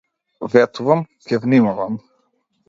[0.53, 2.01] Ветувам, ќе внимавам!